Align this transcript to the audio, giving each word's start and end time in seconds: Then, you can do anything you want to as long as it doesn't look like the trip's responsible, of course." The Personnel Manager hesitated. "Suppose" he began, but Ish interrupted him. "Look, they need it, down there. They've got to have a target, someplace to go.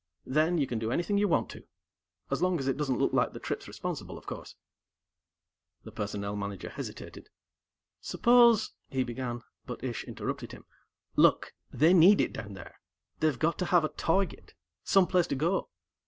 Then, 0.25 0.57
you 0.57 0.65
can 0.65 0.79
do 0.79 0.91
anything 0.91 1.19
you 1.19 1.27
want 1.27 1.51
to 1.51 1.67
as 2.31 2.41
long 2.41 2.57
as 2.57 2.67
it 2.67 2.75
doesn't 2.75 2.97
look 2.97 3.13
like 3.13 3.33
the 3.33 3.39
trip's 3.39 3.67
responsible, 3.67 4.17
of 4.17 4.25
course." 4.25 4.55
The 5.83 5.91
Personnel 5.91 6.35
Manager 6.35 6.69
hesitated. 6.69 7.29
"Suppose" 7.99 8.73
he 8.89 9.03
began, 9.03 9.43
but 9.67 9.83
Ish 9.83 10.05
interrupted 10.05 10.53
him. 10.53 10.65
"Look, 11.15 11.53
they 11.71 11.93
need 11.93 12.19
it, 12.19 12.33
down 12.33 12.55
there. 12.55 12.79
They've 13.19 13.37
got 13.37 13.59
to 13.59 13.65
have 13.65 13.83
a 13.83 13.89
target, 13.89 14.55
someplace 14.83 15.27
to 15.27 15.35
go. 15.35 15.69